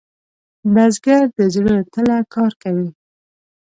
[0.73, 2.89] بزګر د زړۀ له تله کار کوي